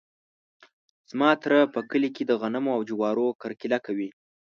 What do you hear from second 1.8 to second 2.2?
کلي